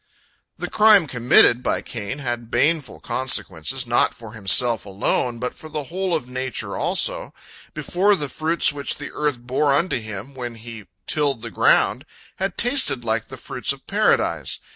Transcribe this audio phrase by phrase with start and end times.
[0.57, 5.83] "The crime committed by Cain had baneful consequences, not for himself alone, but for the
[5.93, 7.35] whole of nature also.
[7.75, 12.57] Before, the fruits which the earth bore unto him when he tilled the ground had
[12.57, 14.59] tasted like the fruits of Paradise.